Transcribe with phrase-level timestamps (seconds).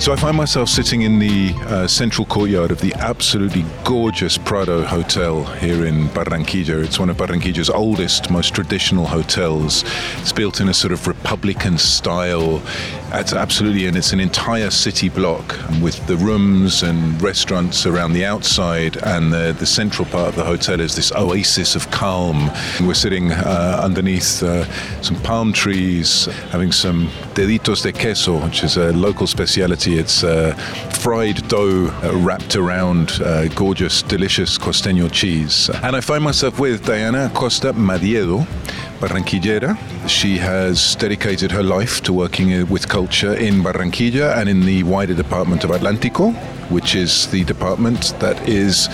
[0.00, 4.82] So I find myself sitting in the uh, central courtyard of the absolutely gorgeous Prado
[4.82, 6.82] Hotel here in Barranquilla.
[6.82, 9.84] It's one of Barranquilla's oldest, most traditional hotels.
[10.16, 12.62] It's built in a sort of Republican style.
[13.12, 18.24] It's absolutely, and it's an entire city block with the rooms and restaurants around the
[18.24, 22.50] outside, and the, the central part of the hotel is this oasis of calm.
[22.80, 24.64] We're sitting uh, underneath uh,
[25.02, 30.54] some palm trees, having some deditos de queso, which is a local speciality it's uh,
[31.00, 35.70] fried dough uh, wrapped around uh, gorgeous, delicious costeño cheese.
[35.82, 38.46] And I find myself with Diana Costa Madiedo,
[39.00, 39.76] Barranquillera.
[40.08, 44.82] She has dedicated her life to working uh, with culture in Barranquilla and in the
[44.82, 46.34] wider department of Atlántico,
[46.70, 48.88] which is the department that is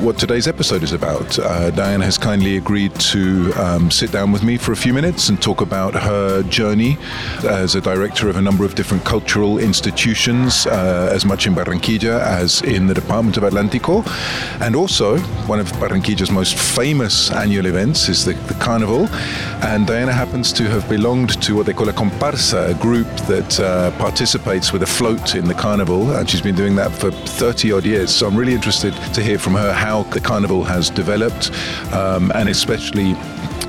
[0.00, 1.38] what today's episode is about.
[1.38, 5.28] Uh, Diana has kindly agreed to um, sit down with me for a few minutes
[5.28, 6.98] and talk about her journey
[7.44, 12.20] as a director of a number of different cultural institutions, uh, as much in Barranquilla
[12.20, 14.04] as in the Department of Atlántico.
[14.60, 19.08] And also, one of Barranquilla's most famous annual events is the, the Carnival.
[19.62, 23.60] And Diana happens to have belonged to what they call a comparsa, a group that
[23.60, 26.10] uh, participates with a float in the Carnival.
[26.16, 28.14] And she's been doing that for 30 odd years.
[28.14, 31.52] So I'm really interested to hear from her how the carnival has developed,
[31.92, 33.14] um, and especially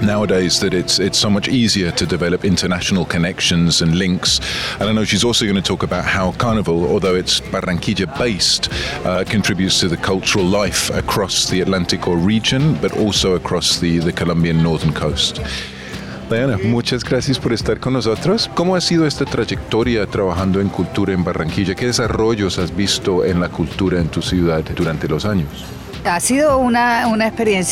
[0.01, 4.39] nowadays that it's it's so much easier to develop international connections and links.
[4.79, 8.69] And I know she's also going to talk about how Carnival, although it's Barranquilla based,
[9.05, 14.13] uh, contributes to the cultural life across the Atlántico region, but also across the, the
[14.13, 15.39] Colombian northern coast.
[16.29, 18.49] Diana, muchas gracias por estar con nosotros.
[18.53, 21.73] ¿Cómo ha sido esta trayectoria trabajando en cultura en Barranquilla?
[21.73, 25.65] ¿Qué desarrollos has visto en la cultura en tu ciudad durante los años?
[26.07, 26.19] Ha.
[27.35, 27.67] Pero...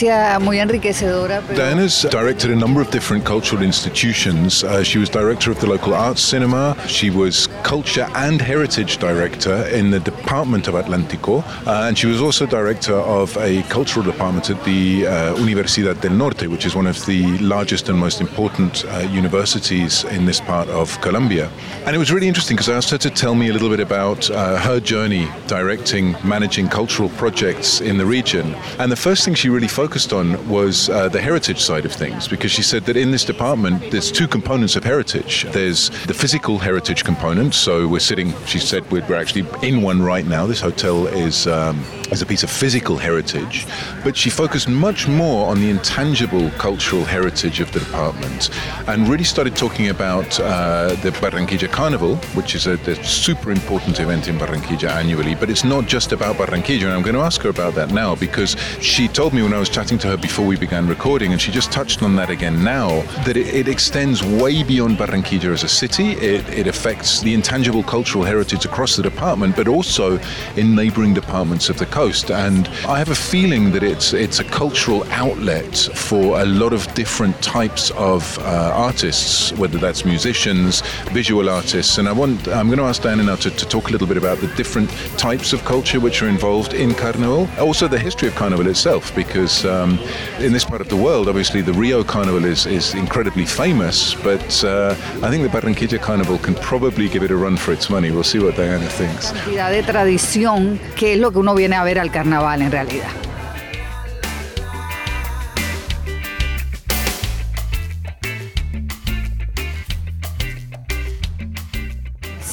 [1.56, 4.63] Diana's directed a number of different cultural institutions.
[4.63, 6.75] Uh, she was director of the local arts cinema.
[6.88, 11.44] She was culture and heritage director in the Department of Atlántico.
[11.66, 16.13] Uh, and she was also director of a cultural department at the uh, Universidad del
[16.13, 20.67] Norte, which is one of the largest and most important uh, universities in this part
[20.69, 21.50] of Colombia.
[21.85, 23.79] And it was really interesting because I asked her to tell me a little bit
[23.79, 28.56] about uh, her journey directing, managing cultural projects in the region region.
[28.80, 32.28] And the first thing she really focused on was uh, the heritage side of things,
[32.28, 35.46] because she said that in this department, there's two components of heritage.
[35.52, 37.53] There's the physical heritage component.
[37.53, 40.47] So we're sitting, she said, we're actually in one right now.
[40.47, 43.68] This hotel is, um, is a piece of physical heritage.
[44.03, 48.50] But she focused much more on the intangible cultural heritage of the department
[48.88, 54.00] and really started talking about uh, the Barranquilla Carnival, which is a, a super important
[54.00, 55.35] event in Barranquilla annually.
[55.35, 56.85] But it's not just about Barranquilla.
[56.85, 59.60] And I'm going to ask her about that now because she told me when I
[59.60, 62.64] was chatting to her before we began recording, and she just touched on that again
[62.64, 66.12] now, that it, it extends way beyond Barranquilla as a city.
[66.12, 70.20] It, it affects the intangible cultural heritage across the department, but also
[70.58, 72.29] in neighboring departments of the coast.
[72.29, 76.94] And I have a feeling that it's it's a cultural outlet for a lot of
[76.94, 80.82] different types of uh, artists, whether that's musicians,
[81.12, 81.97] visual artists.
[81.97, 84.18] And I want I'm going to ask Diana now to, to talk a little bit
[84.18, 87.47] about the different types of culture which are involved in Carnival.
[87.59, 89.97] Also the history of Carnival itself, because um,
[90.40, 94.64] in this part of the world, obviously the Rio Carnival is, is incredibly famous, but
[94.66, 94.94] uh,
[95.24, 98.12] I think the Barranquilla Carnival can probably give it a run for its money.
[98.12, 99.32] We'll see what Diana thinks.
[99.32, 103.08] Cantidad de tradición, que es lo que uno viene a ver al carnaval en realidad.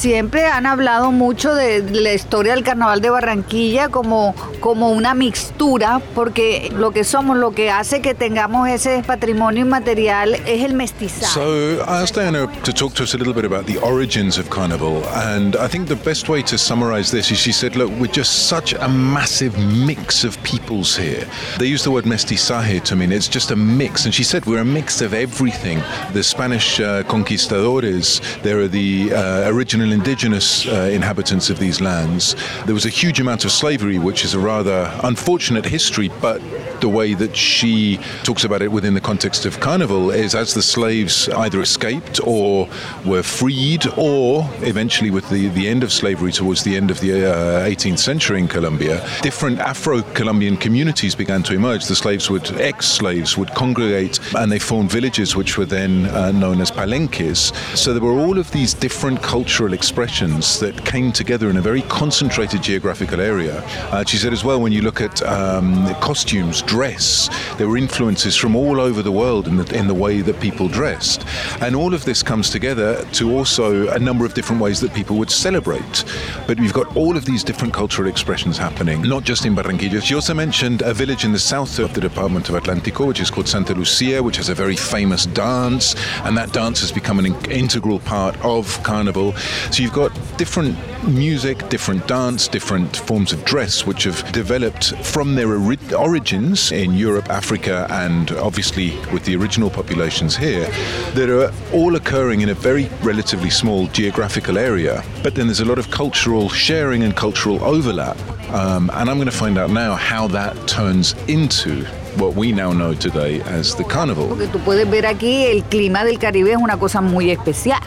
[0.02, 6.00] siempre han hablado mucho de la historia del Carnaval de Barranquilla como como una mixtura,
[6.14, 11.34] porque lo que somos, lo que hace que tengamos ese patrimonio inmaterial es el mestizaje.
[11.34, 14.48] So I asked Diana to talk to us a little bit about the origins of
[14.48, 18.06] Carnival, and I think the best way to summarize this is she said, look, we're
[18.06, 21.26] just such a massive mix of peoples here.
[21.58, 24.60] They use the word mestizaje to mean it's just a mix, and she said we're
[24.60, 25.82] a mix of everything.
[26.12, 32.36] The Spanish uh, conquistadores, there are the uh, original indigenous uh, inhabitants of these lands.
[32.64, 36.38] There was a huge amount of slavery, which is a rather unfortunate history, but
[36.82, 40.60] the way that she talks about it within the context of Carnival is as the
[40.60, 42.68] slaves either escaped or
[43.06, 47.24] were freed, or eventually with the, the end of slavery towards the end of the
[47.24, 51.86] uh, 18th century in Colombia, different Afro Colombian communities began to emerge.
[51.86, 56.32] The slaves would, ex slaves would congregate and they formed villages which were then uh,
[56.32, 57.52] known as palenques.
[57.78, 61.82] So there were all of these different cultural expressions that came together in a very
[61.82, 63.62] concentrated geographical area.
[63.92, 67.28] Uh, she said as well, when you look at um, costumes, dress.
[67.58, 70.68] There were influences from all over the world in the, in the way that people
[70.68, 71.26] dressed.
[71.60, 75.18] And all of this comes together to also a number of different ways that people
[75.18, 76.04] would celebrate.
[76.46, 80.00] But we've got all of these different cultural expressions happening, not just in Barranquilla.
[80.00, 83.30] She also mentioned a village in the south of the department of Atlántico, which is
[83.30, 85.94] called Santa Lucia, which has a very famous dance.
[86.24, 89.34] And that dance has become an integral part of Carnival.
[89.70, 95.34] So you've got different music, different dance, different forms of dress, which have developed from
[95.34, 100.66] their ori- origins in Europe, Africa, and obviously with the original populations here
[101.14, 105.02] that are all occurring in a very relatively small geographical area.
[105.22, 108.16] But then there's a lot of cultural sharing and cultural overlap.
[108.50, 111.84] Um, and I'm going to find out now how that turns into
[112.16, 114.28] what we now know today as the carnival.
[114.28, 117.80] Porque tú puedes ver aquí el clima del Caribe es una cosa muy especial.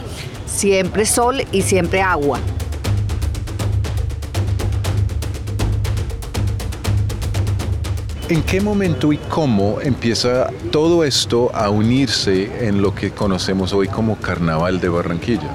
[0.46, 2.40] Siempre sol y siempre agua.
[8.28, 13.86] ¿En qué momento y cómo empieza todo esto a unirse en lo que conocemos hoy
[13.86, 15.48] como Carnaval de Barranquilla?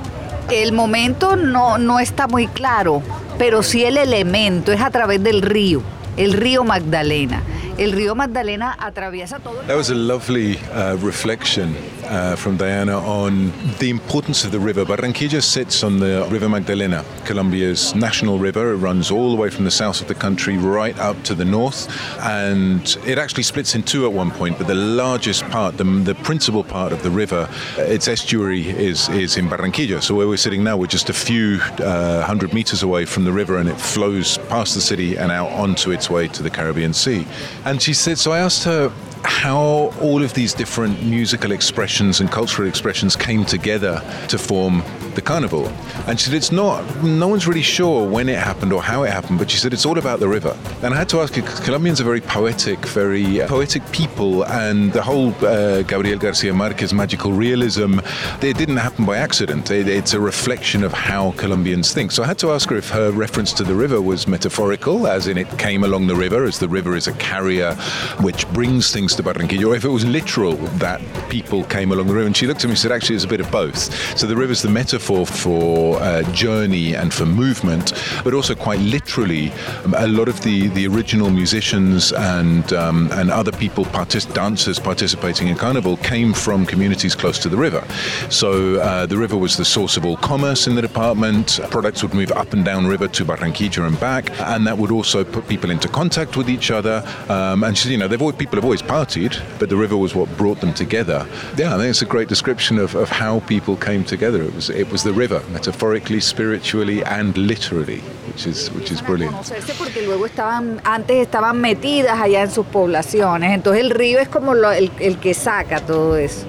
[0.49, 3.03] El momento no, no está muy claro,
[3.37, 5.81] pero sí el elemento es a través del río,
[6.15, 7.43] el río Magdalena.
[7.77, 9.61] El río Magdalena atraviesa todo.
[9.63, 11.75] That was a lovely uh, reflection
[12.05, 14.85] uh, from Diana on the importance of the river.
[14.85, 18.73] Barranquilla sits on the River Magdalena, Colombia's national river.
[18.73, 21.45] It runs all the way from the south of the country right up to the
[21.45, 21.87] north,
[22.19, 24.57] and it actually splits in two at one point.
[24.57, 29.37] But the largest part, the, the principal part of the river, its estuary is is
[29.37, 30.01] in Barranquilla.
[30.03, 33.31] So where we're sitting now, we're just a few uh, hundred meters away from the
[33.31, 36.93] river, and it flows past the city and out onto its way to the Caribbean
[36.93, 37.25] Sea.
[37.65, 38.91] And she said, so I asked her
[39.23, 44.83] how all of these different musical expressions and cultural expressions came together to form
[45.15, 45.67] the carnival.
[46.07, 49.11] And she said, it's not, no one's really sure when it happened or how it
[49.11, 50.57] happened, but she said, it's all about the river.
[50.81, 54.45] And I had to ask her, because Colombians are very poetic, very uh, poetic people,
[54.45, 57.99] and the whole uh, Gabriel Garcia Marquez magical realism,
[58.41, 59.69] it didn't happen by accident.
[59.71, 62.11] It, it's a reflection of how Colombians think.
[62.11, 65.27] So I had to ask her if her reference to the river was metaphorical, as
[65.27, 67.75] in it came along the river, as the river is a carrier
[68.21, 72.13] which brings things to Barranquilla, or if it was literal that people came along the
[72.13, 72.27] river.
[72.27, 73.77] And she looked at me and said, actually, it's a bit of both.
[74.17, 77.93] So the river's the metaphor for uh, journey and for movement,
[78.23, 79.51] but also quite literally,
[79.83, 84.79] um, a lot of the, the original musicians and um, and other people, partic- dancers
[84.79, 87.83] participating in Carnival, came from communities close to the river.
[88.29, 91.59] So uh, the river was the source of all commerce in the department.
[91.69, 95.23] Products would move up and down river to Barranquilla and back, and that would also
[95.23, 97.03] put people into contact with each other.
[97.29, 100.29] Um, and you know, they've always, people have always partied, but the river was what
[100.37, 101.27] brought them together.
[101.57, 104.41] Yeah, I think it's a great description of, of how people came together.
[104.43, 109.33] It was it was the river, metaphorically, spiritually, and literally, which is which is brilliant.
[109.33, 114.27] Conocerse porque luego estaban, antes estaban metidas allá en sus poblaciones, entonces el río es
[114.29, 116.45] como lo- el, el que saca todo eso.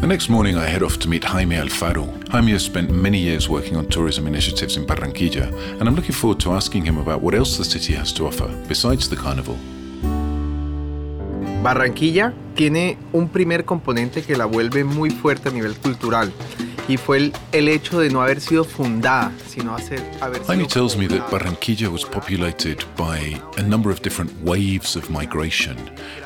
[0.00, 2.06] The next morning, I head off to meet Jaime Alfaro.
[2.30, 5.46] Jaime has spent many years working on tourism initiatives in Barranquilla,
[5.78, 8.48] and I'm looking forward to asking him about what else the city has to offer
[8.66, 9.56] besides the carnival.
[11.62, 16.32] Barranquilla tiene un primer componente que la vuelve muy fuerte a nivel cultural
[16.88, 20.88] y fue el, el hecho de no haber sido fundada, sino hacer, haber Jaime sido
[20.88, 21.30] tells me that.
[21.30, 25.76] Barranquilla was populated by a number of different waves of migration,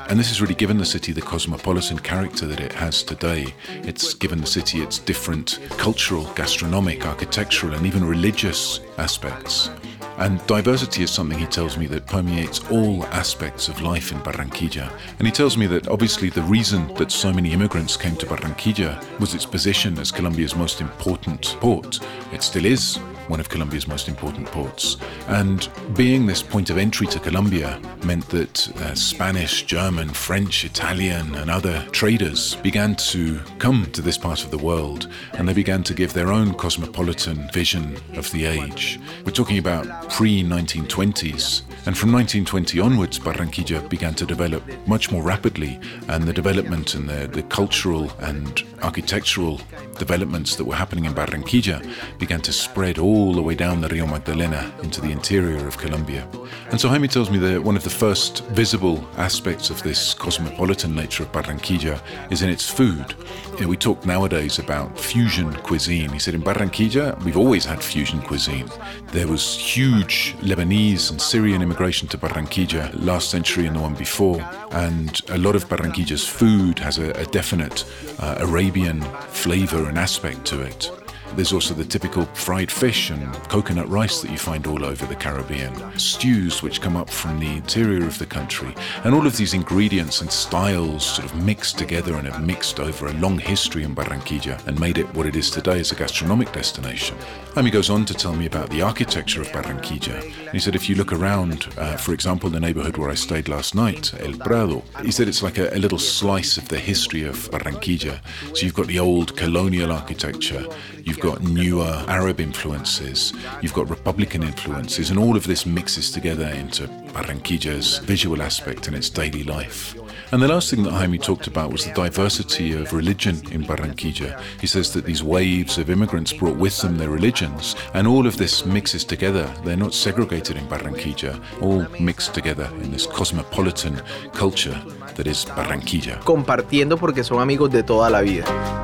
[0.08, 3.52] and this has really given the city the cosmopolitan character that it has today.
[3.82, 9.68] It's given the city its different cultural, gastronomic, architectural, and even religious aspects.
[10.18, 14.92] And diversity is something he tells me that permeates all aspects of life in Barranquilla.
[15.18, 19.02] And he tells me that obviously the reason that so many immigrants came to Barranquilla
[19.18, 22.00] was its position as Colombia's most important port.
[22.32, 24.96] It still is one of Colombia's most important ports.
[25.28, 31.34] And being this point of entry to Colombia meant that uh, Spanish, German, French, Italian,
[31.36, 35.82] and other traders began to come to this part of the world and they began
[35.84, 39.00] to give their own cosmopolitan vision of the age.
[39.24, 41.62] We're talking about pre 1920s.
[41.86, 45.78] And from 1920 onwards, Barranquilla began to develop much more rapidly,
[46.08, 49.60] and the development and the, the cultural and architectural
[49.98, 51.86] developments that were happening in Barranquilla
[52.18, 55.78] began to spread all all the way down the Rio Magdalena into the interior of
[55.78, 56.26] Colombia.
[56.70, 60.96] And so Jaime tells me that one of the first visible aspects of this cosmopolitan
[60.96, 62.00] nature of Barranquilla
[62.32, 63.14] is in its food.
[63.52, 66.10] You know, we talk nowadays about fusion cuisine.
[66.10, 68.68] He said in Barranquilla, we've always had fusion cuisine.
[69.12, 74.40] There was huge Lebanese and Syrian immigration to Barranquilla last century and the one before.
[74.72, 77.84] And a lot of Barranquilla's food has a, a definite
[78.18, 80.90] uh, Arabian flavor and aspect to it.
[81.36, 85.16] There's also the typical fried fish and coconut rice that you find all over the
[85.16, 88.72] Caribbean, stews which come up from the interior of the country,
[89.02, 93.08] and all of these ingredients and styles sort of mixed together and have mixed over
[93.08, 96.52] a long history in Barranquilla and made it what it is today as a gastronomic
[96.52, 97.16] destination.
[97.56, 100.22] And he goes on to tell me about the architecture of Barranquilla.
[100.22, 103.48] And he said if you look around, uh, for example, the neighborhood where I stayed
[103.48, 107.22] last night, El Prado, he said it's like a, a little slice of the history
[107.22, 108.20] of Barranquilla.
[108.56, 110.66] So you've got the old colonial architecture,
[111.02, 116.48] you've got newer Arab influences, you've got Republican influences, and all of this mixes together
[116.48, 119.96] into Barranquilla's visual aspect and its daily life.
[120.32, 124.38] And the last thing that Jaime talked about was the diversity of religion in Barranquilla.
[124.60, 128.36] He says that these waves of immigrants brought with them their religions, and all of
[128.36, 129.50] this mixes together.
[129.64, 133.96] They're not segregated in Barranquilla, all mixed together in this cosmopolitan
[134.34, 134.78] culture
[135.16, 136.20] that is Barranquilla.
[136.20, 138.83] Compartiendo porque son amigos de toda la vida.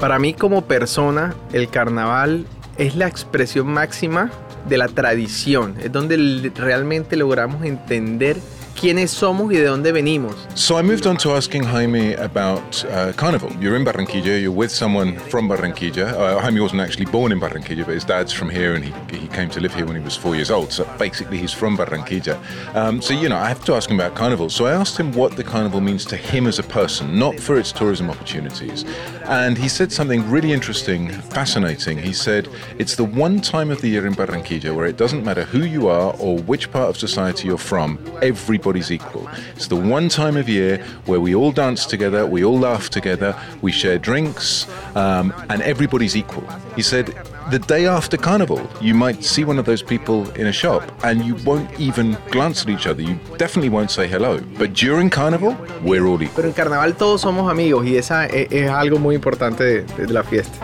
[0.00, 4.30] Para mí como persona, el carnaval es la expresión máxima
[4.68, 5.74] de la tradición.
[5.82, 8.36] Es donde realmente logramos entender
[8.78, 10.36] quiénes somos y de dónde venimos.
[10.54, 13.50] So I moved on to asking Jaime about uh, Carnival.
[13.60, 16.12] You're in Barranquilla, you're with someone from Barranquilla.
[16.12, 19.26] Uh, Jaime wasn't actually born in Barranquilla, but his dad's from here and he, he
[19.28, 20.72] came to live here when he was four years old.
[20.72, 22.38] So basically, he's from Barranquilla.
[22.74, 24.48] Um, so, you know, I have to ask him about Carnival.
[24.48, 27.58] So I asked him what the Carnival means to him as a person, not for
[27.58, 28.84] its tourism opportunities.
[29.24, 31.98] And he said something really interesting, fascinating.
[31.98, 35.44] He said, It's the one time of the year in Barranquilla where it doesn't matter
[35.44, 39.26] who you are or which part of society you're from, everybody everybody's equal.
[39.56, 43.34] It's the one time of year where we all dance together, we all laugh together,
[43.62, 46.44] we share drinks, um, and everybody's equal.
[46.76, 47.06] He said,
[47.50, 51.24] the day after Carnival, you might see one of those people in a shop and
[51.24, 53.00] you won't even glance at each other.
[53.00, 54.38] You definitely won't say hello.
[54.58, 56.36] But during Carnival, we're all equal.
[56.36, 60.12] Pero en Carnaval todos somos amigos y esa es, es algo muy importante de, de
[60.12, 60.58] la fiesta.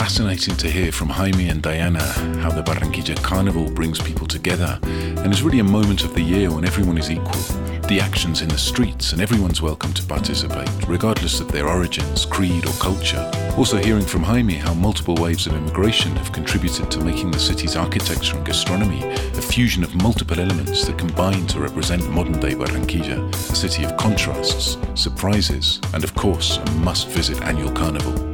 [0.00, 2.02] Fascinating to hear from Jaime and Diana
[2.40, 6.50] how the Barranquilla Carnival brings people together and is really a moment of the year
[6.50, 7.42] when everyone is equal.
[7.86, 12.66] The actions in the streets and everyone's welcome to participate, regardless of their origins, creed,
[12.66, 13.30] or culture.
[13.58, 17.76] Also, hearing from Jaime how multiple waves of immigration have contributed to making the city's
[17.76, 23.30] architecture and gastronomy a fusion of multiple elements that combine to represent modern day Barranquilla,
[23.34, 28.29] a city of contrasts, surprises, and of course, a must visit annual carnival.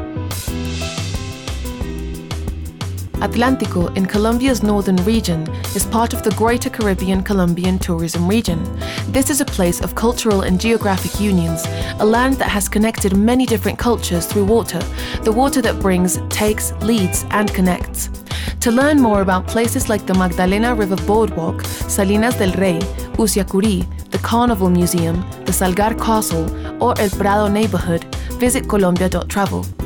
[3.20, 8.62] Atlántico, in Colombia's northern region, is part of the Greater Caribbean Colombian Tourism Region.
[9.08, 11.64] This is a place of cultural and geographic unions,
[11.98, 14.80] a land that has connected many different cultures through water,
[15.22, 18.10] the water that brings, takes, leads, and connects.
[18.60, 22.80] To learn more about places like the Magdalena River Boardwalk, Salinas del Rey,
[23.16, 26.44] Usiacurí, the Carnival Museum, the Salgar Castle,
[26.82, 28.04] or El Prado neighborhood,
[28.38, 29.85] visit colombia.travel.